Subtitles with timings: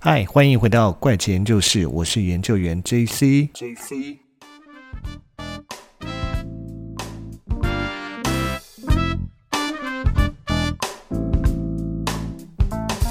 [0.00, 3.50] 嗨，欢迎回到怪奇研究室，我是研究员 JC。
[3.50, 4.27] JC。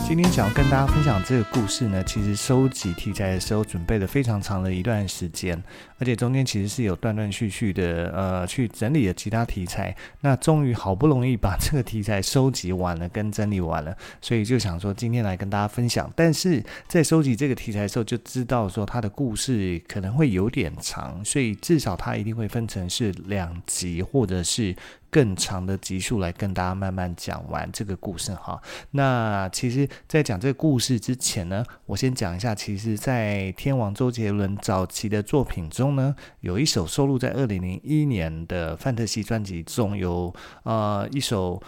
[0.08, 5.62] 今天想要跟大家分享这个故事呢，其实收集题材的时候准备了非常长的一段时间，
[6.00, 9.94] 而且中间其实是有断断续续的，呃，去整理了其他题材。
[10.22, 16.10] 那终于好不容易把这个题材收集完了，跟整理完了，所以就想说今天来跟大家分享。
[16.16, 24.74] 但是在收集这个题材的时候，就知道说它的故事可能会有点长，所以至少它一定会分成是两集，或者是。
[25.10, 28.62] 更长的集数来跟大家慢慢讲完这个故事哈。
[28.92, 40.34] 那其实，在讲这个故事之前呢，我先讲一下，其实，在天王周杰伦早期的作品中呢，有一首收录在二零零一年的《范特西》专辑中有
[40.64, 41.62] 呃一首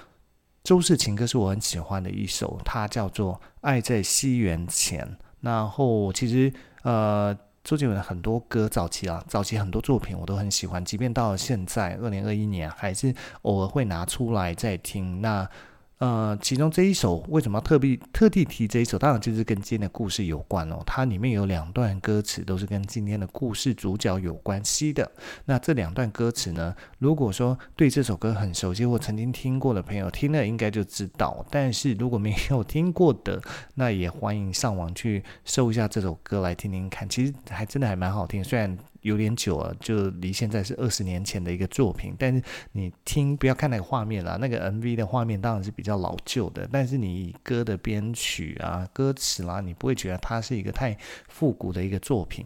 [0.63, 5.05] 周氏情歌，是我很喜欢的一首，它叫做《爱在西元前》。
[5.41, 6.51] 然后其实
[6.83, 7.37] 呃。
[7.69, 15.21] 周杰伦很多歌，早期啊，早期很多作品我都很喜欢，即便到了现在二零二一年，还是偶尔会拿出来再听。
[15.21, 15.47] 那。
[15.99, 18.97] 呃，其中这一首为什么要特别特地提这一首？
[18.97, 20.81] 当然就是跟今天的故事有关哦。
[20.85, 25.11] 它里面有两段歌词都是跟今天的故事主角有关系的。
[25.43, 31.45] 那这两段歌词呢，如果说对这首歌很熟悉或曾经听过的朋友，听了应该就知道。
[31.51, 33.41] 但是如果没有听过的，
[33.75, 37.09] 那也欢迎上网去搜一下这首歌来听听看。
[37.09, 38.77] 其实还真的还蛮好听，虽然。
[39.01, 42.15] 有点久了，就离现在是二十年前的一个作品。
[42.17, 46.67] 但是你听，不要看那个画面啦，那个 MV 的画面当然是比较老旧的。
[46.71, 52.45] 但是你歌的编曲啊、歌词啦，你不会觉得它是一个太复古的一个作品。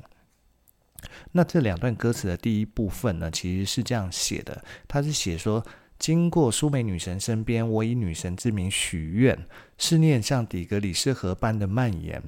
[1.34, 5.66] 那这两段歌词的第一部分呢，其实是这样写的，它是写说：
[6.00, 9.38] 经过苏美女神身边，我以女神之名许愿，
[9.78, 12.24] 思念像底格里斯河般的蔓延。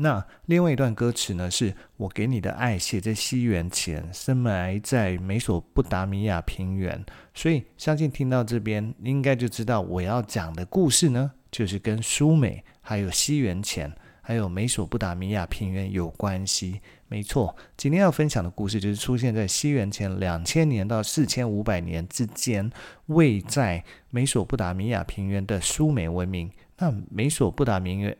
[0.00, 7.04] 那另外一段歌词呢，是我给你的爱写在西元前，深埋在美索不达米亚平原。
[7.34, 16.80] 所以相信听到这边，应该就知道我要讲的故事呢，就是跟苏美、还有西元前、还有美索不达米亚平原有关系。
[17.08, 22.70] 没错，今天要分享的故事就是出现在西元前两千年到四千五百年之间，
[23.06, 26.48] 位在美索不达米亚平原的苏美文明。
[26.78, 28.14] 那美索不达米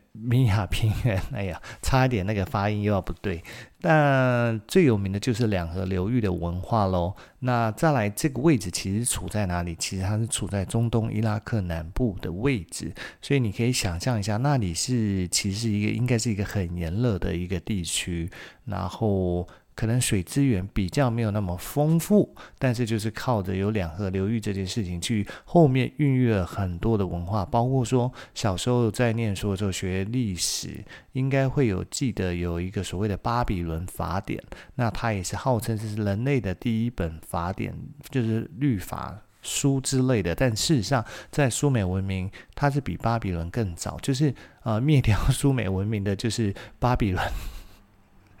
[0.47, 3.41] 亚平原，哎呀， 差一点那个发音又要不对。
[3.81, 7.15] 但最有名的就是两河流域的文化喽。
[7.39, 9.73] 那再来这个位置其实处在哪里？
[9.75, 18.29] 其实它是处在中东伊拉克南部的位置，所以你可以想象一下，那里是其实一个应该是一个很炎热的一个地区，
[18.65, 19.47] 然后。
[19.79, 34.43] 可能水资源比较没有那么丰富，但是就是靠着有两河流域这件事情，去后面孕育了很多的文化，包括说小时候在念书的时候学历史，应该会有记得有一个所谓的巴比伦法典，
[34.75, 37.73] 那它也是号称是人类的第一本法典，
[38.09, 40.35] 就是律法书之类的。
[40.35, 47.23] 但事实上，在苏美文明，它是比巴比伦更早，就是呃灭掉苏美文明的就是巴比伦。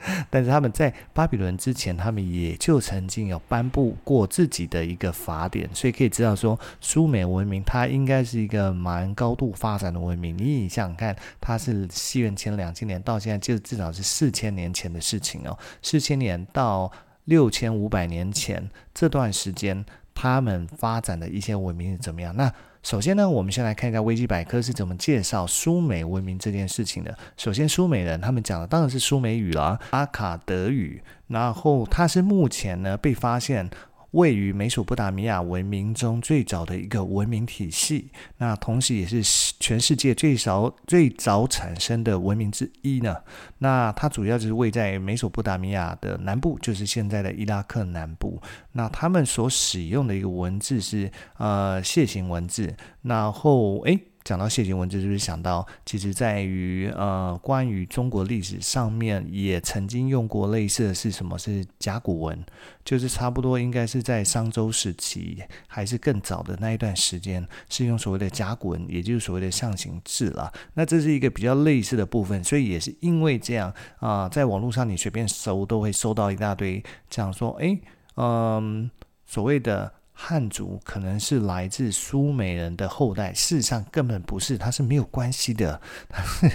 [0.29, 10.37] 但是他们在巴比伦之前，他们也就曾经有颁布过自己的一个法典，所以可以知道说，苏美文明它应该是一个蛮高度发展的文明。
[10.37, 15.57] 你想想看，它是西元前两千年到现在，就至少是四千年前的事情哦。
[15.81, 16.91] 四千年到
[17.25, 19.85] 六千五百年前这段时间，
[20.15, 22.35] 他们发展的一些文明是怎么样？
[22.35, 27.17] 那首先呢，我们先来看一下维基百科是怎么介绍苏美文明这件事情的。
[27.37, 31.01] 首先，苏美人他们讲的当然是苏美语啦，阿卡德语。
[31.27, 33.69] 然后，它是目前呢被发现。
[34.11, 39.21] 位于美索不达米亚文明中最早的一个文明体系，那同时也是
[39.59, 43.15] 全世界最早最早产生的文明之一呢。
[43.59, 48.41] 那它主要就是位在美索不达米亚的南部，就是现在的伊拉克南部。
[48.71, 53.99] 那他们所使用的一个文字是呃楔形文字，然后诶。
[54.29, 61.35] 讲到楔形文字，是不是想到其实在于呃，关于中国历史上面也曾经用过类似的是什么？
[61.35, 62.45] 是甲骨文，
[62.85, 70.53] 就是差不多应该是在商周时期还是更早的那一段时间，是用所谓的甲骨文，也就是所谓的象形字了。
[70.75, 77.75] 那这是一个比较类似的部分，所以也是因为这样啊、在网络上你随便搜都会搜到一大堆讲说，哎，
[78.17, 78.91] 嗯，
[79.25, 79.91] 所谓的。
[80.21, 85.79] 汉族可能是来自苏美人的后代，事实上根本不是，它是没有关系的，
[86.09, 86.51] 它是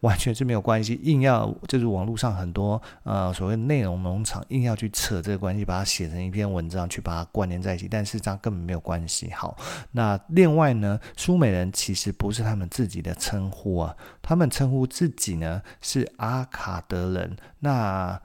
[0.00, 1.00] 完全是没有关系。
[1.02, 9.28] 硬要就是网络上很多呃所谓内容农场硬要去扯这个关系，把它写成一篇文章去把它关联在一起，但事实上根本没有关系。
[9.32, 9.56] 好，
[9.90, 17.36] 那另外呢，苏美人其实不是他们自己的称呼啊，他们称呼自己呢是阿卡德人。
[17.58, 18.22] 那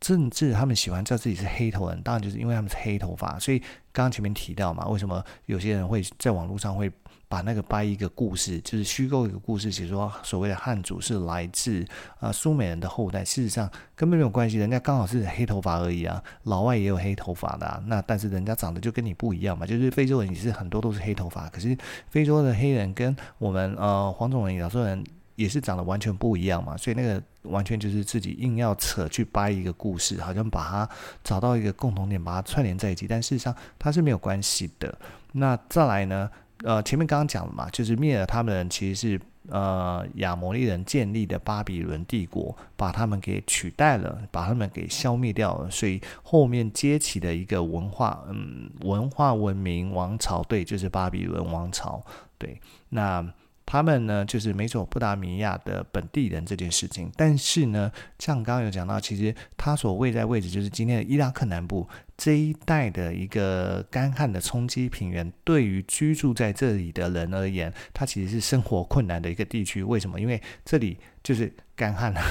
[0.00, 3.36] 政治，他们喜欢叫自己是黑头人，当然就是因为他们是黑头发。
[3.40, 3.60] 所以
[4.04, 6.90] 刚前面提到嘛，为什么有些人会在网络上会
[7.28, 11.84] 把那个掰一个故事，就是虚构一个故事，写说所谓的汉族是来自
[12.20, 16.22] 啊苏美人的后代，事实上根本没有关系，人家刚好是黑头发而已啊。
[16.44, 21.76] 老外也有黑头发的，那但是人家长得就跟你不一样嘛，就是非洲人也是很多都是黑头发，可是
[22.08, 25.04] 非洲的黑人跟我们呃黄种人、亚洲人。
[25.38, 30.88] 也是长得完全不一样嘛，所以那个完全就是自己硬要扯去掰一个故事，好像把它
[31.22, 34.92] 找到一个共同点，把它串联在一起，但事实上它是没有关系的。
[35.30, 36.28] 那再来呢？
[36.64, 52.02] 呃，前面刚刚讲了嘛，就是灭了他们其实是呃亚摩利人建立的巴比伦帝国，把他们给取代了，把他们给消灭掉了，所以后面接起的一个文化，嗯，文化文明王朝，对，就是巴比伦王朝，
[52.38, 53.24] 对，那。
[53.70, 61.86] 他们呢，就是美索不达米亚的本地人这件事情，但是呢，像刚刚有讲到，其实他所位在位置就是今天的伊拉克南部
[62.16, 69.82] 这一带的一个干旱的冲积平原，对于居住在这里的人而言，它其实是生活困难的一个地区。
[69.82, 70.18] 为什么？
[70.18, 72.22] 因为这里就是干旱了，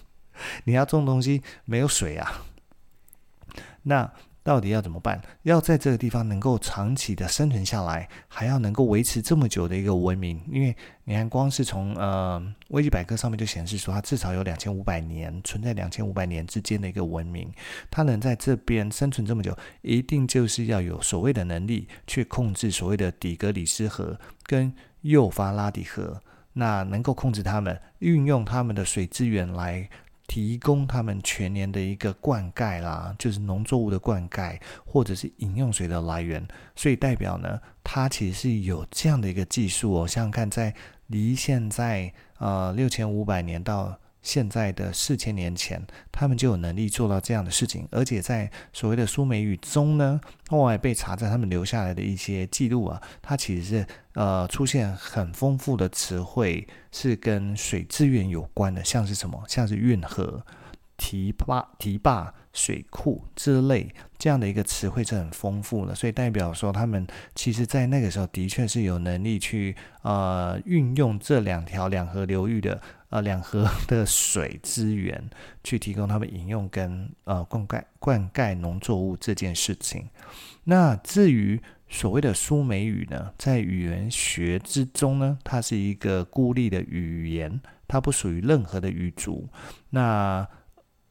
[0.64, 2.44] 你要种东西没有水啊，
[3.84, 4.12] 那。
[4.44, 5.20] 到底要怎么办？
[5.42, 17.50] 要在这个地方能够长期的生存下来，还要能够维持这么久的一个文明，因为你看，光是从呃维基百科上面就显示说，它至少有两千五百年存在两千五百年之间的一个文明，
[17.90, 24.70] 它能在这边生存这么久，一定就是要有所谓的能力去控制所谓的底格里斯河跟
[25.00, 26.20] 幼发拉底河，
[26.52, 29.88] 那能够控制他们，运用他们的水资源来。
[30.26, 40.08] 提供他们全年的一个灌溉啦，就是农作物的灌溉，或者是饮用水的来源，所以代表呢，它其实是有这样的一个技术哦。
[40.08, 40.74] 想想看，在
[41.06, 43.98] 离现在呃六千五百年到。
[44.24, 45.80] 现在的四千年前，
[46.10, 60.44] 他们就有能力做到这样的事情，而且在所谓的苏美语中呢，后来被查在他们留下来的一些记录啊，它其实是呃出现很丰富的词汇，是跟水资源有关的，像是什么，像是运河、
[60.96, 72.80] 堤坝、堤坝、水库之类这样的一个词汇是很丰富的，所以代表说他们其实在那个时候的确是有能力去呃运用这两条两河流域的。
[73.10, 75.30] 呃，两河的水资源
[75.62, 80.08] 去提供他们饮用跟呃灌溉灌溉农作物这件事情。
[80.64, 89.48] 那至于所谓的苏美语呢，在语言学之中呢，它是一个孤立的语言，它不属于任何的语族。
[89.90, 90.44] 那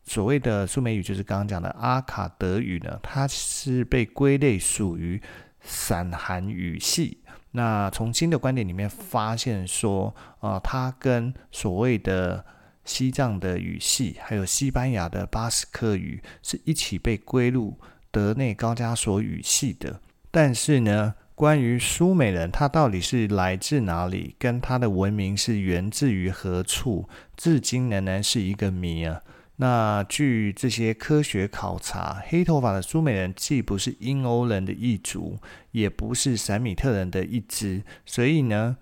[0.05, 5.21] 所谓的苏美语，就是刚刚讲的阿卡德语呢，它是被归类属于
[5.61, 7.19] 散韩语系。
[7.51, 12.43] 那从新的观点里面发现说，呃，它跟所谓的
[12.83, 17.77] 西藏的语系，还有西班牙的巴斯克语是一起被归入
[18.11, 20.01] 德内高加索语系的。
[20.31, 27.07] 但是呢，关于苏美人，它到底是来自哪里，跟它的文明是源自于何处，
[27.37, 29.21] 至今仍然是一个谜啊。
[29.57, 35.37] 那据这些科学考察，黑头发的苏美人既不是印欧人的一族，
[35.71, 38.77] 也不是闪米特人的一支，所以呢，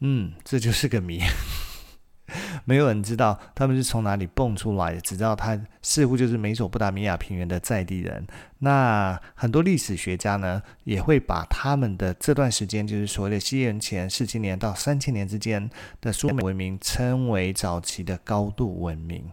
[0.00, 1.22] 嗯，这就是个谜，
[2.66, 8.26] 没有人知道他们是从哪里蹦出来的，只知道他似乎就是美索不达米亚平原的在地人。
[8.58, 15.70] 那很多历史学家呢，也会把他们的这段时间，就是所谓的西元前四千年到三千年之间
[16.02, 19.30] 的苏美文明，称为早期的高度文明。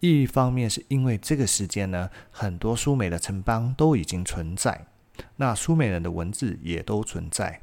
[0.00, 4.86] 一方面是因为这个时间呢，很多苏美的城邦都已经存在，
[5.36, 7.62] 那苏美人的文字也都存在。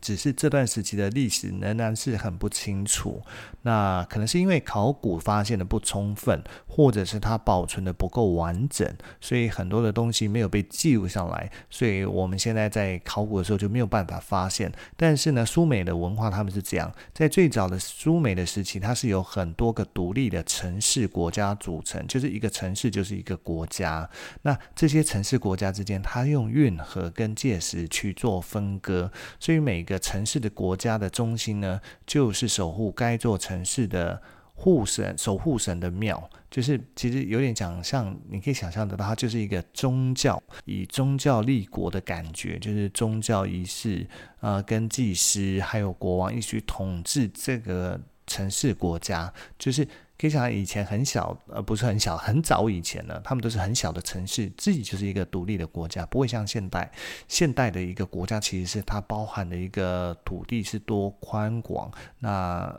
[0.00, 3.22] 只是这段时期的历史仍然是很不清楚，
[3.62, 8.88] 那可能是因为考古发现的不充分，或者是它保存的不够完整，
[9.20, 14.72] 所以很多的东西没有被记录下来，所以我们现在在考古的时候就没有办法发现。
[14.96, 24.08] 但是呢，苏美的文化他们是这样，在最早的苏美的时期，它是有很多个独立的城市国家组成，就是一个城市就是一个国家。
[24.42, 34.20] 那这些城市国家之间，它用运河跟界石去做分割，所以每个城市的国家的中心呢，就是守护该座城市的
[34.54, 44.06] 护神、守护神的庙，就是其实有点讲像，你可以想象得到，它就是一个宗教，以宗教立国的感觉，就是宗教仪式，
[44.40, 49.88] 呃，跟祭司还有国王一起统治这个城市国家，就是。
[50.18, 56.90] 可以想以前很小，呃，不是很小，很早以前呢，他们都是很小的城市，自己就是一个独立的国家，不会像现代，
[57.28, 62.30] 现代的一个国家其实是它包含的一个土地是多宽广，那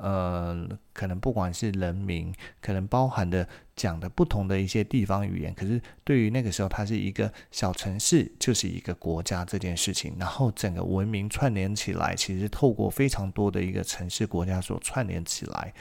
[0.02, 15.74] 呃，可能不管是人民，可能包含的讲的不同的一些地方语言，可是对于那个时候，它是一个小城市，就是一个国家这件事情，然后整个文明串联起来，其实透过非常多的一个城市国家所串联起来，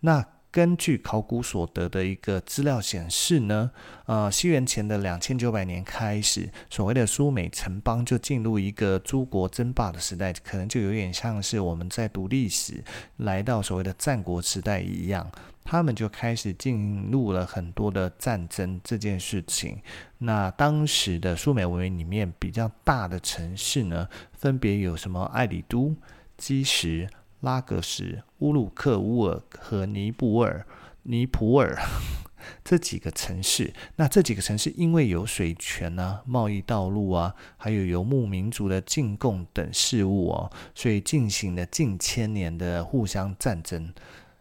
[0.00, 0.22] 那。
[0.56, 3.70] 根据考古所得的一个资料显示呢，
[4.06, 12.82] 呃，西元前的两千九百年开始，所谓的苏美城邦就进入一个诸国争霸的时代，可能就有点像是我们在读历史
[13.18, 15.30] 来到所谓的战国时代一样，
[15.62, 19.78] 他们就开始进入了很多的战争这件事情。
[20.16, 25.22] 那当时的苏美文明里面比较大的城市呢，分别有什么？
[25.34, 25.94] 艾里都、
[26.38, 27.06] 基什。
[27.46, 30.66] 拉格什、乌鲁克乌尔和尼泊尔、
[31.04, 31.78] 尼泊尔
[32.64, 43.94] 这几个城市，那这几个城市因为有水权啊、贸易道路啊，还有游牧民族的进贡等事务哦，所以进行了近千年的互相战争。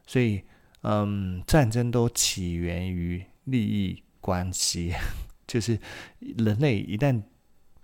[0.07, 0.41] 所以，
[0.81, 4.93] 嗯，战争都起源于利益关系，
[5.45, 5.79] 就是
[6.19, 7.21] 人类一旦。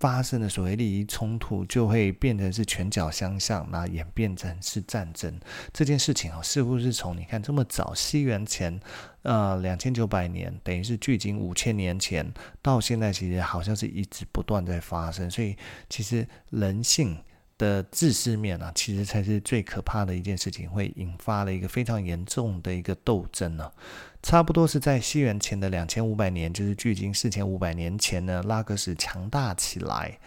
[0.02, 5.38] 发生的所谓利益冲突，就会变成是拳脚相向，那演变成是战争
[5.72, 8.80] 这件事情啊，似乎是从你看这么早，西元前
[9.22, 15.56] 呃两千九百年，等于是距今五千年前到现在，其实好像是一直不断在发生，所以
[15.88, 17.16] 其实人性。
[17.62, 23.72] 的自私面啊，其实才是最可怕的一件事情，会引发了一个非常严重的一个斗争呢、啊。
[24.20, 30.18] 差不多是在西元前的两千五百年，就是距今四千五百年前呢，拉格什强大起来。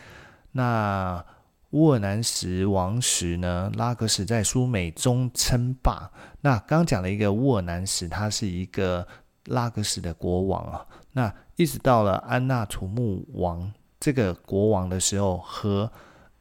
[0.54, 1.26] 那
[1.72, 6.10] 乌尔南什王时呢，拉格什在苏美中称霸。
[6.40, 9.06] 那刚讲了一个乌尔南什，他是一个
[9.48, 10.86] 拉格什的国王啊。
[11.12, 15.92] 那一直到了安纳图木王这个国王的时候和。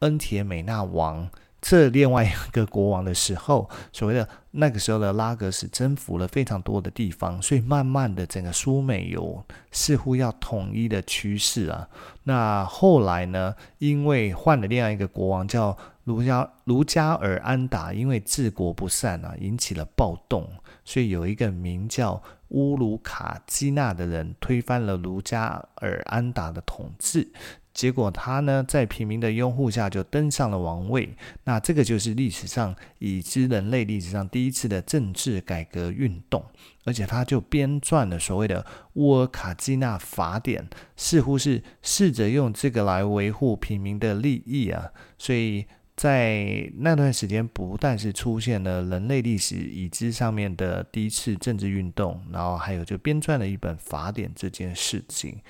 [0.01, 11.89] 恩铁美纳王这另外一个国王的时候，所谓的那个时候的拉格什征服了非常多的地方，所以慢慢的整个苏美有似乎要统一的趋势啊。
[12.25, 15.75] 那后来呢，因为换了另外一个国王叫
[16.05, 20.47] 卢加卢加尔安达，因为治国不善啊，引起了暴动，
[20.85, 27.33] 所以有一个名叫乌鲁卡基纳的人推翻了卢加尔安达的统治。
[27.75, 31.15] 结果他呢，在平民的拥护下就登上了王位。
[31.43, 36.45] 那这个就是历史上已知人类历史上第一次的政治改革运动，
[36.85, 44.93] 而且他就编撰了所谓的乌尔卡基纳法典，似乎是试着用这个来维护平民的利益啊。
[45.19, 45.67] 所以
[45.97, 55.41] 在那段时间，不但是出现了人类历史已知上面的第一次政治运动，然后还有就编撰了一本法典这件事情。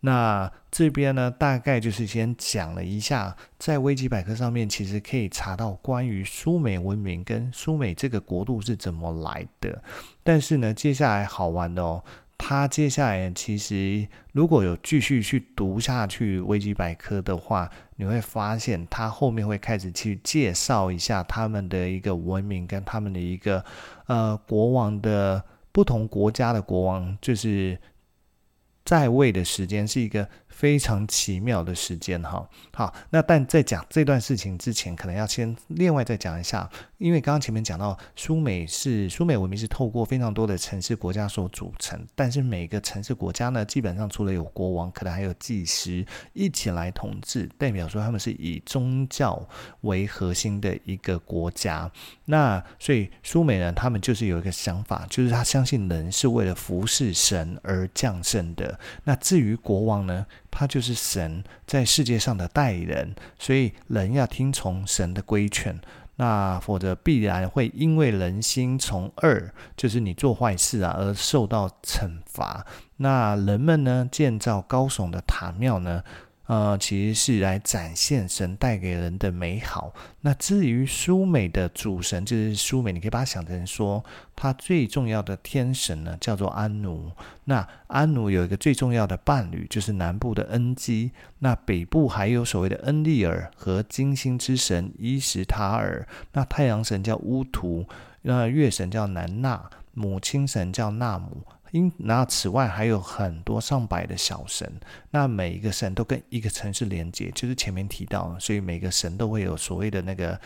[0.00, 9.82] 那这边呢，大概就是先讲了一下，在维基百科上面其实可以查到关于苏美文明跟苏美这个国度是怎么来的。
[10.22, 12.04] 但是呢，接下来好玩的哦，
[12.36, 23.64] 它接下来其实如果有继续去读下去维基百科的话，你会发现它后面会开始去介绍一下他们的一个文明跟他们的一个
[24.06, 27.76] 呃国王的不同国家的国王，就是。
[28.86, 32.48] 在位的时间是一个非常奇妙的时间哈。
[32.72, 49.46] 好，那但在讲这段事情之前，可能要先另外再讲一下，因为刚刚前面讲到苏美是苏美文明是透过非常多的城市国家所组成，但是每个城市国家呢，基本上除了有国王，可能还有祭司一起来统治，代表说他们是以宗教
[49.82, 51.90] 为核心的一个国家。
[52.24, 58.80] 那所以苏美人他们就是有一个想法，就是他相信人是为了服侍神而降生的。
[59.04, 60.26] 那至于国王呢，
[60.58, 65.78] 他就是神在世界上的代理人，所以人要听从神的规劝，
[66.16, 72.64] 那否则必然会因为人心从恶，就是你做坏事啊，而受到惩罚。
[72.96, 76.02] 那人们呢，建造高耸的塔庙呢，
[76.46, 79.92] 呃，其实是来展现神带给人的美好。
[80.20, 84.04] 那至于苏美的主神，就是苏美，你可以把它想成说，
[84.36, 87.10] 它最重要的天神呢，叫做安努。
[87.44, 91.10] 那安努有一个最重要的伴侣，就是南部的恩基。
[91.40, 96.06] 那北部还有所谓的恩利尔和金星之神伊什塔尔。
[96.32, 97.84] 那太阳神叫乌图，
[98.22, 99.68] 那月神叫南娜。
[99.98, 101.42] 母亲神叫纳姆。
[101.72, 104.80] 因那此外还有很多上百的小神，
[105.10, 110.40] 那每一个神都跟一个城市连接，就是前面提到，所以每个神都会有所谓的那个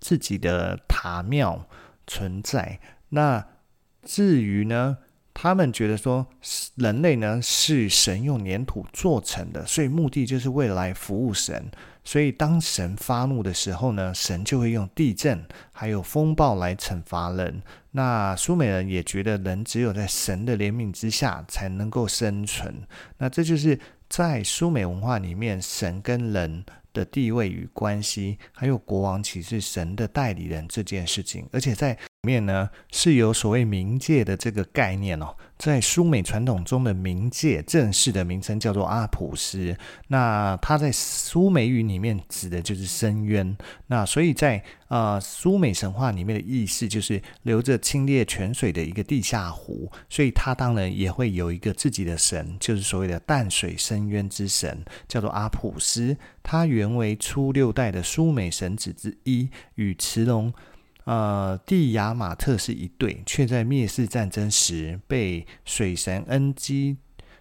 [0.00, 1.66] 自己的塔庙
[2.06, 2.78] 存在。
[3.10, 3.46] 那
[4.02, 4.98] 至于呢，
[5.32, 6.26] 他们觉得说
[6.74, 11.70] 人类呢是神用粘土做成的，所以目的就是为了来服务神。
[12.04, 17.62] 所以当神发怒的时候呢，神就会用地震还有风暴来惩罚人。
[17.96, 22.82] 那苏美人也觉得人只有在神的怜悯之下才能够生存。
[23.16, 35.34] 那这就是在苏美文化里面神跟人的地位与关系，还有国王其实神的代理人这件事情，而且在里面呢是有所谓冥界的这个概念哦。
[35.58, 39.74] 在苏美传统中的冥界正式的名称叫做阿普斯，
[40.08, 43.56] 那它在苏美语里面指的就是深渊。
[43.86, 56.18] 那所以在呃苏美神话里面的意思就是流着清冽泉水的一个地下湖，所以它当然也会有一个自己的神，就是所谓的淡水神深渊之神，叫做阿普斯。
[56.42, 60.52] 他原为初六代的苏美神子之一，与慈龙。
[61.04, 66.98] 呃，蒂亚马特是一对，却在灭世战争时被水神恩基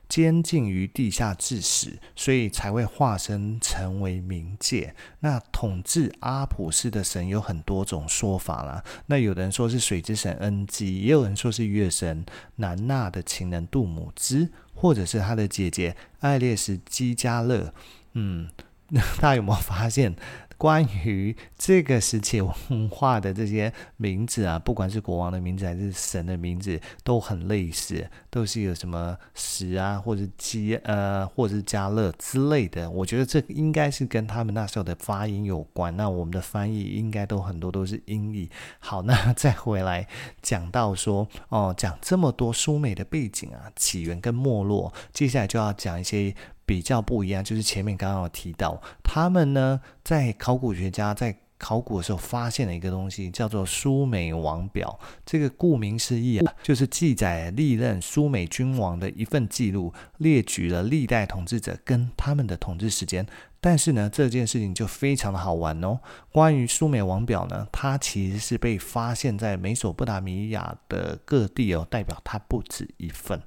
[0.08, 4.96] 监禁于地下致死，所以才会化身成为冥界。
[5.20, 8.84] 那统治阿普斯的神有很多种说法啦。
[9.08, 12.26] 那有的人说是水之神恩基，也有人说是月神
[12.58, 17.74] 南娜的情人杜姆兹，或者是他的姐姐爱列丝基加勒。
[18.14, 18.50] 嗯，
[19.20, 20.16] 大家有没有发现？
[20.58, 32.90] 关于这个时期文化的这些名字啊， 不管是国王的名字还是神的名字，都很类似，都是有什么石啊，或者鸡呃，或者是加勒之类的。
[32.90, 35.96] 我觉得这应该是跟他们那时候的发音有关。
[35.98, 38.50] 那我们的翻译应该都很多都是音译。
[38.80, 40.08] 好，那再回来
[40.42, 46.34] 讲到说哦，讲这么多苏美的背景啊，起源跟没落，接下来就要讲一些。
[46.66, 55.00] 比较不一样，就是前面刚刚有提到，他们呢在考古学家在考古的时候发现了一个东西，叫做苏美王表。
[55.26, 63.26] 这个顾名思义啊，就是记载历任苏美君王的一份记录，列举了历代统治者跟他们的统治时间。
[63.62, 66.00] 但是呢，这件事情就非常的好玩哦。
[66.32, 73.42] 关于苏美王表呢，它其实是被发现在美索不达米亚的各地哦，代表它不止一份。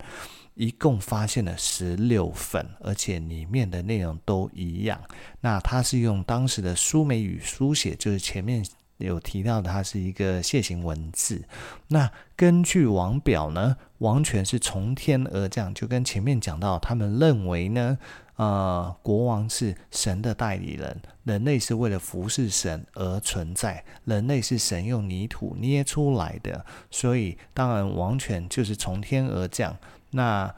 [0.58, 5.00] 一共发现了十六份，而且里面的内容都一样。
[5.40, 8.66] 那它是用当时的苏美语书写，就是前面
[8.96, 11.44] 有提到的，它是一个楔形文字。
[11.86, 17.96] 那根据王表呢，王权是从天而降，就跟前面讲到，他们认为呢，
[18.34, 29.76] 呃，国王是神的代理人，人类是为了服侍神而存在，人类是神用泥土捏出来的，所以当然王权就是从天而降。
[30.10, 30.54] 那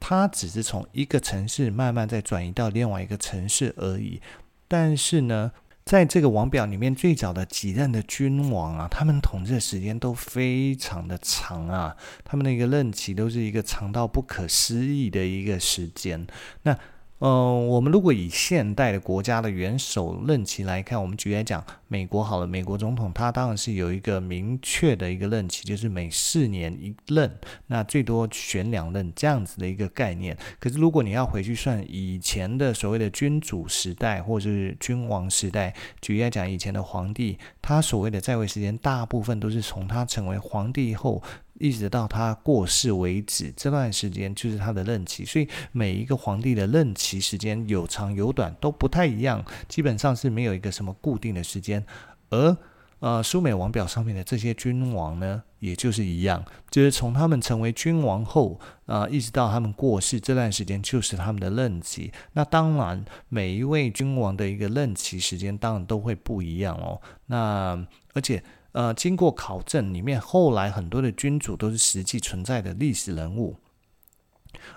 [0.00, 4.20] 他只是从一个城市慢慢再转移到另外一个城市而已。
[4.68, 5.50] 但是呢，
[5.84, 16.26] 在这个王表里面，最早的几任的君王啊，他们统治的时间都非常的长啊，他们的一个任期都是一个长到不可思议的一个时间。
[16.62, 16.78] 那
[17.20, 27.28] 嗯、我们如果以现代的国家的元首任期来看，我们举例来讲，美国好了，美国总统他当然是有一个明确的一个任期，就是每四年一任，
[27.66, 30.38] 那最多选两任这样子的一个概念。
[30.60, 41.20] 可是如果你要回去算以前的所谓的君主时代或者是君王时代，举例来讲，以前的皇帝，他所谓的在位时间大部分都是从他成为皇帝以后。
[41.58, 51.84] 一直到他过世为止，这段时间就是他的任期，所以每一个皇帝的任期时间有长有短，都不太一样，基本上是没有一个什么固定的时间。
[52.30, 52.56] 而
[53.00, 62.12] 呃，苏美王表上面的这些君王呢，也就是一样，就是从他们成为君王后，啊、一直到他们过世这段时间，就是他们的任期。
[62.32, 67.00] 那当然，每一位君王的一个任期时间，当然都会不一样哦。
[67.26, 68.42] 那而且。
[68.72, 73.56] 呃，经过考证，里面后来很多的君主都是实际存在的历史人物。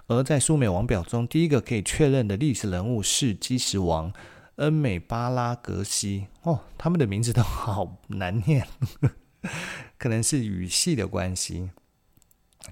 [0.08, 4.14] 而在苏美王表中，第一个可以确认的历史人物是基石王
[4.56, 6.28] 恩美巴拉格西。
[6.44, 8.66] 哦，他们的名字都好难念，
[9.98, 11.72] 可能是语系的关系。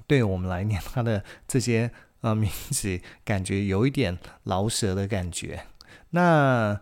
[0.08, 5.66] 对我们来念他的这些呃名字，感觉有一点饶舌的感觉。
[6.12, 6.80] 那。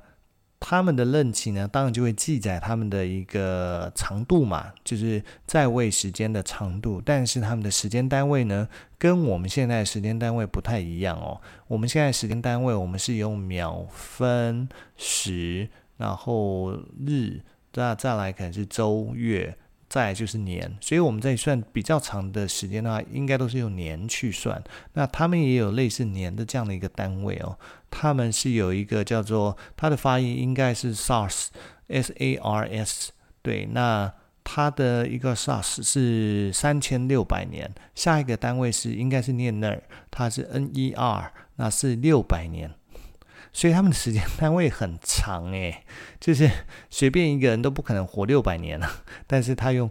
[0.59, 7.01] 他们的任期呢，当然就会记载他们的一个长度嘛，就是在位时间的长度。
[7.05, 8.67] 但是他们的时间单位呢，
[8.97, 11.39] 跟我们现在时间单位不太一样哦。
[11.67, 16.71] 我们现在时间单位，我们是用秒、分、时，然后
[17.05, 17.39] 日，
[17.71, 19.55] 再再来可能是周、月，
[19.89, 24.61] 再就是年，所以我们在算比较长的时间的话，应该都是用年去算。
[24.93, 27.57] 那他们也有类似年的这样的一个单位哦，
[27.89, 34.11] 他们是有一个叫做它的发音应该是 SARS，S A R S，对，那
[34.43, 42.73] 它的一个 SARS 是三千六百年，下一个单位是应该是念那儿，它是 N E R，那是六百年。
[43.57, 45.83] 所以他们的时间单位很长诶，
[46.21, 46.47] 就是
[46.91, 48.87] 随便一个人都不可能活六百年了，
[49.25, 49.89] 但是他用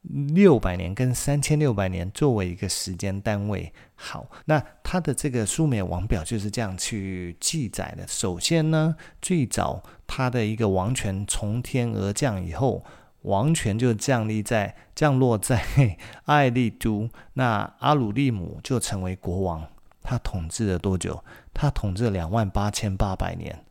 [0.00, 3.70] 六百年跟三千六百年作为一个时间单位。
[3.94, 8.08] 好，那他的这个苏美王表就是这样去记载的。
[8.08, 12.82] 首先呢，最早他的一个王权从天而降以后，
[13.20, 15.62] 王权就降立在降落在
[16.24, 19.68] 艾利都，那阿鲁利姆就成为国王。
[20.04, 21.24] 他统治了多久？
[21.52, 23.64] 他统治了两万八千八百年。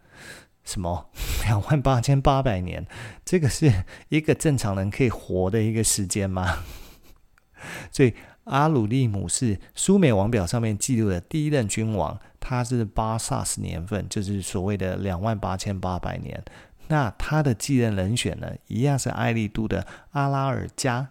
[0.66, 1.10] 什么？
[1.46, 2.86] 两万八千八百年？
[3.24, 6.64] 这个是一个正常人可以活的一个时间吗？
[7.92, 8.14] 所以
[8.46, 16.44] 阿鲁利姆是苏美王表上面记录的第一任君王，他是巴萨斯年份，就是所谓的两万八千八百年。
[16.88, 21.10] 那他的继任人选呢，一样是艾利都的阿拉尔加。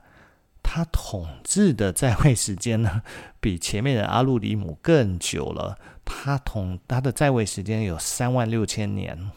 [0.62, 3.02] 他统治的在位时间呢，
[3.40, 5.78] 比前面的阿路里姆更久了。
[6.04, 9.30] 他统他的在位时间有三万六千年，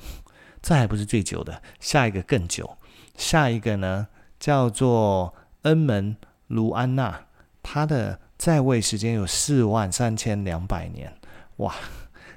[0.61, 2.77] 这还不是最久的，下一个更久。
[3.15, 4.07] 下一个呢，
[4.39, 7.25] 叫做恩门卢安娜，
[7.61, 11.13] 他的在位时间有四万三千两百年。
[11.57, 11.73] 哇，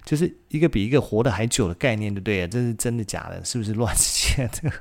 [0.05, 2.47] 就是一个比一个活得还久的概念，对不对？
[2.49, 3.45] 这是真的假的？
[3.45, 4.73] 是不是乱写的？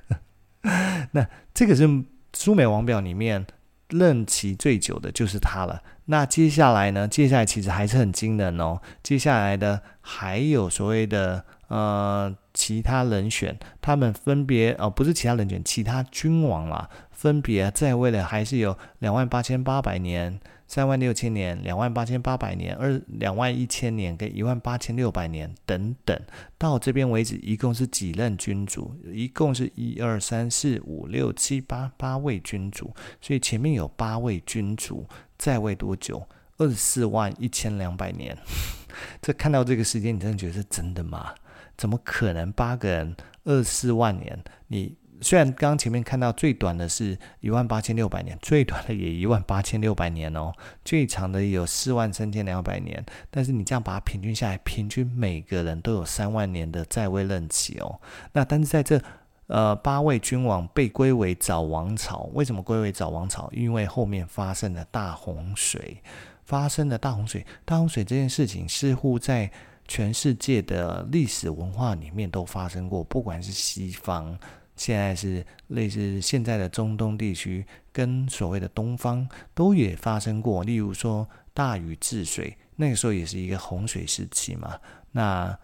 [1.11, 1.87] 那这个是
[2.33, 3.45] 苏美王表里面。
[3.89, 5.81] 任期最久的就是他了。
[6.05, 7.07] 那接下来呢？
[7.07, 8.79] 接下来其实还是很惊人哦。
[9.03, 20.39] 接下来的还有所谓的呃其他人选，他们分别哦不是其他人选，其他君王啦，分别在位的还是有两万八千八百年。
[20.67, 26.19] 三万六千年、两万八千八百年、二两万一千年跟一万八千六百年等等，
[26.57, 28.93] 到这边为止，一共是几任君主？
[29.13, 35.05] 一共是一二三四五六七八八位君主，所以前面有八位君主
[35.37, 36.27] 在位多久？
[36.57, 38.37] 二十四万一千两百年。
[39.21, 41.33] 这看到这个时间，你真的觉得是真的吗？
[41.77, 44.43] 怎么可能八个人二十四万年？
[44.67, 44.97] 你？
[45.19, 50.53] 虽然刚前面看到最短的是一万八千六百年， 最短的也一万八千六百年哦，
[50.85, 57.99] 最长的有四万三千两百年，但是你这样把它平均下来，平均每个人都有三万年的在位任期哦。
[58.33, 59.01] 那但是在这
[59.47, 63.49] 呃八位君王被归为早王朝，为什么归为早王朝？
[63.51, 66.01] 因为后面发生了大洪水，
[66.45, 69.49] 发生了大洪水，大洪水这件事情似乎在
[69.87, 74.37] 全世界的历史文化里面都发生过，不管是西方。
[74.77, 80.63] 现在是类似现在的中东地区，跟所谓的东方都也发生过。
[80.63, 84.79] 例如说大禹治水，那个时候也是一个洪水时期嘛。
[85.11, 85.57] 那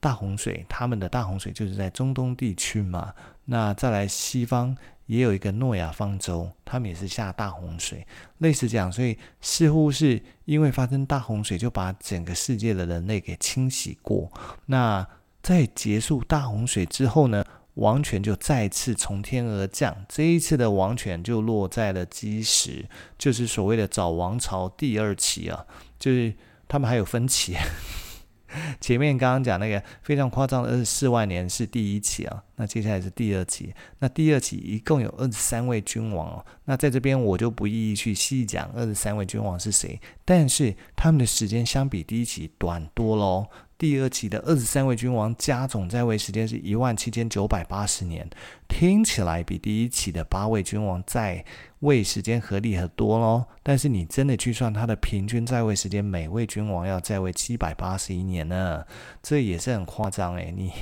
[0.00, 3.14] 大洪水，他们的大洪水就是在中东地区嘛。
[3.44, 8.06] 那再来西方也有一个诺亚方舟，他们也是下大洪水，
[8.38, 8.90] 类似这样。
[8.90, 14.32] 所以似乎是因为发生大洪水，就把整个世界的人类给清洗过。
[14.66, 15.06] 那
[15.42, 17.44] 在结束大洪水之后呢？
[17.74, 22.86] 王权就再次从天而降，这一次的王权就落在了基石，
[23.18, 25.66] 就是所谓的早王朝第二期啊，
[25.98, 26.34] 就是
[26.68, 27.56] 他们还有分歧。
[28.80, 43.48] 前面刚刚讲那个非常夸张的二十四万年是第一期啊，那接下来是第二期，那第二期一共有二十三位君王哦，那在这边我就不一一去细讲二十三位君王是谁，但是他们的时间相比第一期短多喽。
[43.84, 48.26] 第二期的二十三位君王加总在位时间是一万七千九百八十年，
[48.66, 51.44] 听起来比第一期的八位君王在
[51.80, 53.44] 位时间合理很多喽。
[53.62, 58.86] 但是你真的去算他的平均在位时间，每位君王要在位七百八十一年呢，
[59.22, 60.50] 这也是很夸张诶。
[60.56, 60.72] 你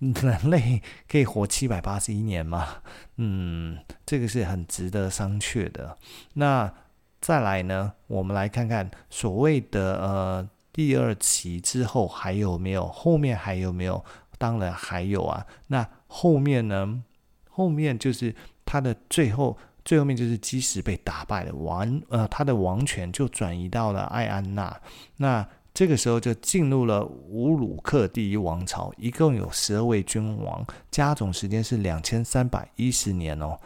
[0.00, 2.66] 人类可以活七百八十一年吗？
[3.18, 5.96] 嗯，这个是很值得商榷的。
[6.34, 6.74] 那
[7.20, 10.48] 再来呢，我们来看看所谓的呃。
[10.72, 12.86] 第二期之后还有没有？
[12.88, 14.04] 后面还有没有？
[14.38, 15.44] 当然还有啊。
[15.66, 17.02] 那后面呢？
[17.50, 18.32] 后面就是
[18.64, 24.80] 他的最后，最后面就是基石被打败了，王呃，他的王权就转移到了艾安娜。
[25.16, 33.58] 那这个时候就进入了乌鲁克第一王朝，一共有十二位君王，加总时间是两千三百一十年哦。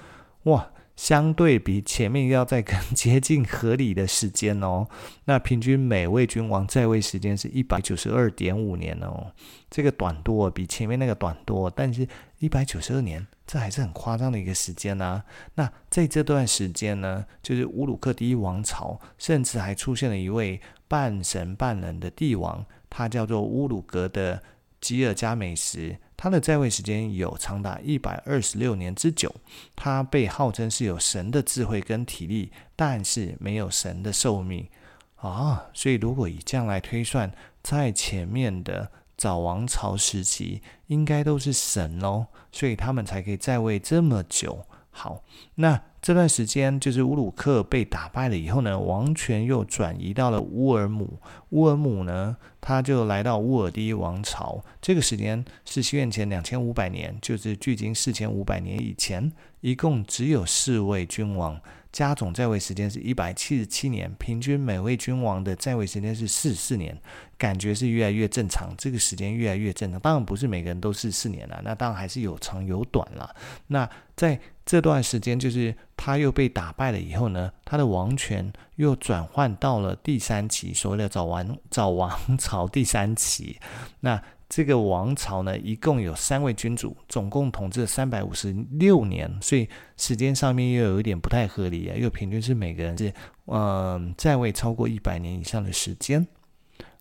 [0.44, 0.66] 哇！
[1.02, 4.86] 相对比前面要再更接近合理的时间哦。
[5.26, 9.32] 那平均每位君王在位时间是一百九十二点五年哦，
[9.68, 12.06] 这个短多比前面那个短多，但是
[12.38, 15.20] 一百九十二年，这还是很夸张的一个时间呐、
[15.56, 24.40] 那在这段时间呢，就是乌鲁克第一王朝，甚至还出现了一位半神半人的帝王，他叫做乌鲁格的
[24.80, 25.98] 吉尔加美什。
[26.22, 29.34] 他的在位时间有长达一百二十六年之久，
[29.74, 34.68] 他被号称是有神的智慧跟体力，但是没有神的寿命
[35.16, 35.64] 啊。
[35.74, 44.64] 所以如果以这样来推算，在前面的早王朝时期，应该都是神哦，所以他们才可以在位这么久。
[44.92, 45.24] 好，
[45.56, 45.82] 那。
[46.02, 51.08] 这段时间就是乌鲁克被打败了以后呢，王权又转移到了乌尔姆。
[51.50, 54.64] 乌尔姆呢，他就来到乌尔第王朝。
[54.80, 61.60] 这个时间是西元前两千五百年，就是距今四千五百年以前，一共只有四位君王。
[61.92, 66.98] 加总在位时间是一百七十七年，平均每位君王的在位时间是四十四年，
[67.36, 70.00] 感觉是越来越正常，这个时间越来越正常。
[70.00, 73.36] 当然不是每个人都是四年了，那当然还是有长有短了。
[73.66, 83.58] 那在这段时间，就是他又被打败了以后呢，他的王权又转换到了第三期，所谓的早王早王朝第三期。
[84.00, 84.22] 那
[84.54, 93.10] 这个王朝呢，一共有三位君主，总共统治了三百五十六年，所以时间上面又有一点不太合理啊，又平均是每个人是
[93.46, 96.26] 嗯、在位超过一百年以上的时间。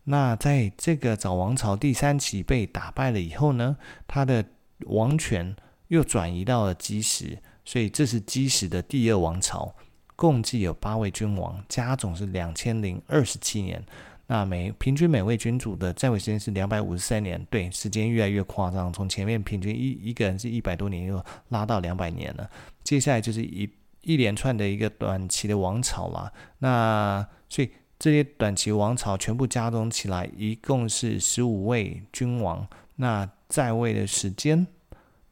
[0.06, 3.76] 那在这个早王朝第三期被打败了以后呢，
[4.08, 4.46] 他的
[4.86, 5.54] 王权
[5.90, 9.76] 又转移到了基什，所以这是基什的第二王朝，
[10.16, 13.84] 共计有八位君王，加总是两千零二十七年。
[14.32, 22.50] 那每平均每位君主的在位时间是两百五十三年，对，时间越来越夸张，从前面平均一一个人是一百多年，又拉到两百年了。
[22.82, 23.70] 接下来就是一
[24.04, 26.32] 一连串的一个短期的王朝了。
[26.60, 32.66] 那所以这些短期王朝全部加总起来，一共是十五位君王。
[32.96, 34.66] 那在位的时间，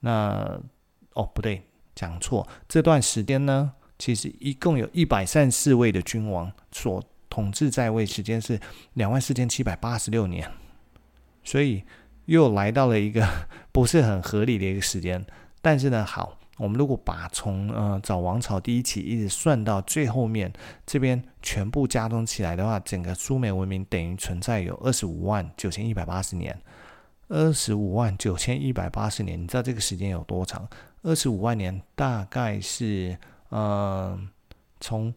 [0.01, 0.59] 那
[1.13, 1.61] 哦不对，
[1.95, 7.01] 讲错，这段时间呢，其实一共有一百三十四位的君王所。
[7.29, 8.59] 统治在位时间是
[8.93, 10.49] 两万四千七百八十六年，
[11.43, 11.83] 所以
[12.25, 13.27] 又来到了一个
[13.71, 15.23] 不是很合理的一个时间。
[15.61, 20.51] 但是呢，好，我们如果把从呃早王朝第一期一直算到最后面
[20.85, 26.59] 这边全部加总起来的话，整个苏美文明等于存在有二十五万九千一百八十年。
[27.27, 30.67] 二十五万九千一百八十年，你知道这个时间有多长？
[31.03, 33.15] 二十五万年大概是
[33.49, 34.19] 嗯、呃、
[34.79, 35.13] 从。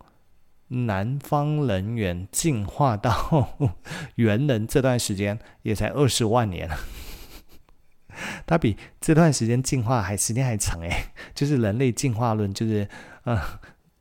[0.72, 3.56] 南方人猿进化到
[4.16, 6.68] 猿人这段时间也才二十万年，
[8.46, 10.90] 它比这段时间进化还时间还长诶，
[11.34, 12.88] 就是人类进化论，就是
[13.24, 13.38] 嗯，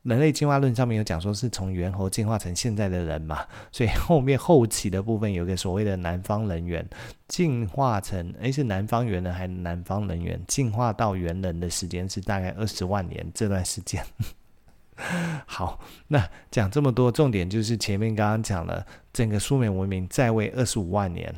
[0.02, 6.88] 人类进化论上面有讲说是从猿猴进化成现在的人嘛，所以后面后期的部分有个所谓的南方人猿
[7.28, 14.02] 进化成，诶，是南方猿人还是南方人猿进化到猿人的时间是大概二十万年这段时间。
[15.46, 21.34] 好，那讲这么多，重点就是前面刚刚讲了，整个苏美文明在位二十五万年，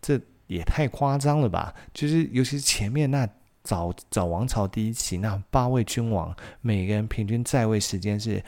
[0.00, 1.74] 这也太夸张了吧？
[1.92, 3.28] 就是尤其是前面那
[3.64, 8.42] 早早王朝第一期那八位君王，每个人平均在位时间是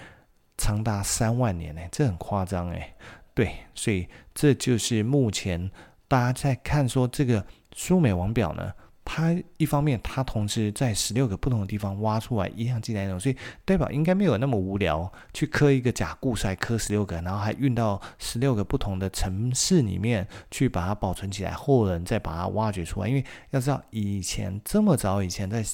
[0.57, 2.95] 长达三万年呢，这很夸张哎。
[3.35, 5.71] 对，所以这就是目前
[6.07, 8.73] 大家在看说这个苏美王表呢。
[9.05, 23.09] 它一方面，它同时在十六个不同的地方挖出来一样记载内容，所以代表应该没有那么无聊，去刻一个假故事，还刻十六个，然后还运到十六个不同的城市里面去把它保存起来，后人再把它挖掘出来。
[23.09, 25.65] 因为要知道，以前这么早以前在。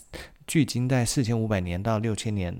[0.50, 2.52] 距今在四千五百年到六千年，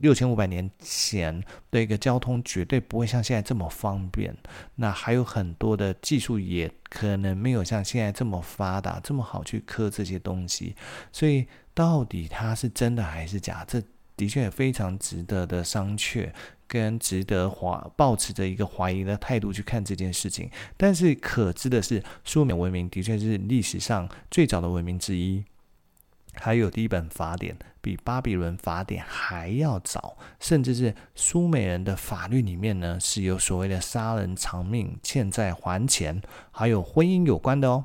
[0.00, 4.36] 六千五百年前的一个交通绝对不会像现在这么方便。
[4.74, 10.74] 那还有很多的技术也可能没有像现在这么发达，这么好去刻这些东西。
[11.12, 13.64] 所以到底它是真的还是假？
[13.68, 13.80] 这
[14.16, 16.32] 的确也非常值得的商榷，
[16.66, 20.50] 跟值得怀抱持着一个怀疑的态度去看这件事情。
[20.76, 25.44] 但是可知的是，苏美文明的确是历史上最早的文明之一。
[26.40, 36.20] 还有第一本法典比巴比伦法典还要早，甚至是苏美人的法律里面呢，是有所谓的杀人偿命、欠债还钱，
[36.50, 37.84] 还有婚姻有关的哦。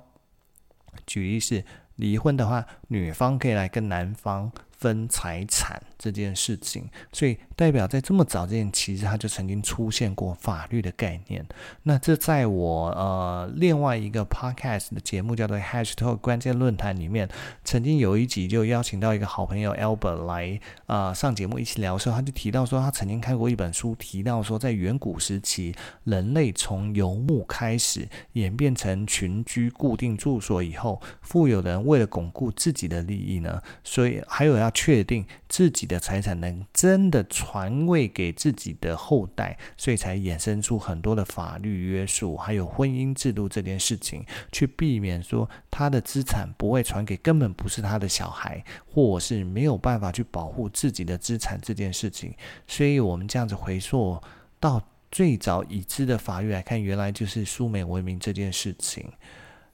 [1.05, 1.63] 举例是
[1.95, 11.45] 离婚的话，女方可以来跟男方分财产，这件事情，所以代表在这么早之前，其实它就曾经出现过法律的概念。
[11.83, 17.29] 那这在我呃另外一个 podcast 的节目叫做 Hashtag 关键论坛里面，
[17.63, 52.33] 曾经有一集就邀请到一个好朋友 Albert 来啊、呃、上节目一起聊的时候，他就提到说他曾经看过一本书，提到说在远古时期，人类从游牧开始演变成群居固定住所以后，富有人为了巩固自己的利益呢，所以还有要确定自己的财产能真的传位给自己的后代，所以才衍生出很多的法律约束，还有婚姻制度这件事情，去避免说他的资产不会传给根本不是他的小孩，或是没有办法去保护自己的资产这件事情。
[52.65, 54.17] 所以，我们这样子回溯
[54.57, 59.11] 到最早已知的法律来看，原来就是苏美文明这件事情。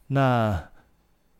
[0.07, 0.69] 那。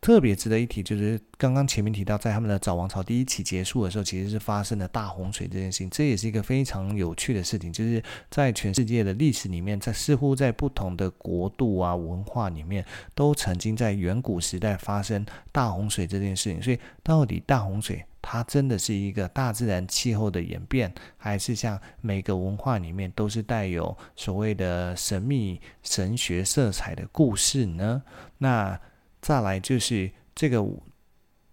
[0.08, 5.89] 特别值得一提，就是刚刚前面提到，在他们的早王朝第一期结束的时候，其实是发生了大洪水这件事情。
[5.89, 16.62] 这也是一个非常有趣的事情，就是在全世界的历史里面，在似乎在不同的国度啊文化里面，都曾经在远古时代发生大洪水这件事情。
[16.62, 28.02] 所以，到底大洪水它真的是一个大自然气候的演变，还是像每个文化里面都是带有所谓的神秘神学色彩的故事呢？
[28.38, 28.80] 那？
[29.21, 30.63] 再来就是这个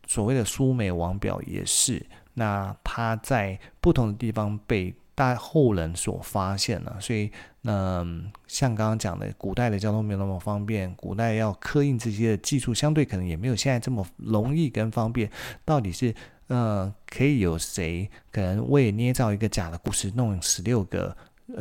[0.07, 7.31] 所谓的苏美王表也是，那它在不同的地方被大后人所发现了，所以
[7.63, 15.31] 嗯，像刚刚讲的，古代的交通没有那么方便，古代要刻印这些的技术相对可能也没有现在这么容易跟方便。
[15.65, 16.15] 到底是
[16.49, 21.17] 嗯，可以有谁可能为捏造一个假的故事，弄十六个？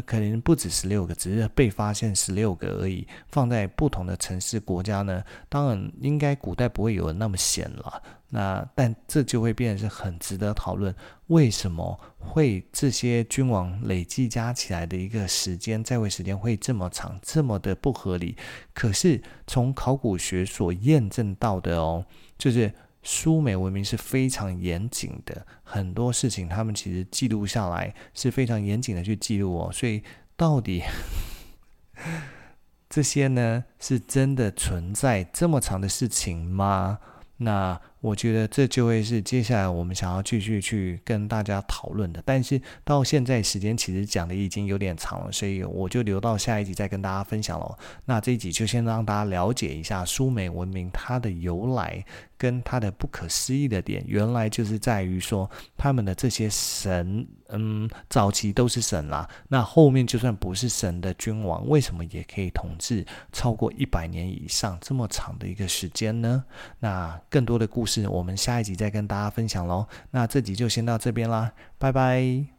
[0.05, 3.05] 可能不止十六个，只是被发现十六个而已。
[3.29, 8.01] 放在不同的城市国家呢，当然应该古代不会有那么闲了。
[8.29, 10.95] 那但这就会变成是很值得讨论，
[11.27, 18.37] 为什么会这些君王累计加起来的一个时间在位时间会这么长，这么的不合理？
[18.73, 22.05] 可是从考古学所验证到的哦，
[22.37, 22.73] 就是。
[23.03, 29.69] 苏美文明是非常严谨的，很多事情他们其实记录下来是非常严谨的去记录哦。
[29.71, 30.01] 所以
[30.35, 30.81] 到底
[32.89, 36.99] 这些呢，是真的存在这么长的事情吗？
[37.37, 42.21] 那我觉得这就会是接下来我们想要继续去跟大家讨论的。
[42.23, 47.75] 但是到现在时间其实讲的已经有点长了，所以我就留到下一集再跟大家分享喽。
[48.05, 52.05] 那这一集就先让大家了解一下苏美文明它的由来。
[52.43, 59.25] 跟他的不可思议的点，原来就是在于说，他们的这些神，嗯，早期都是神啦。
[59.47, 66.43] 那后面就算不是神的君王，为什么也可以统治超过一百年以上这么长的一个时间呢？
[66.79, 69.87] 那更多的故事，我们下一集再跟大家分享喽。
[70.11, 72.52] 那这集就先到这边啦，拜拜。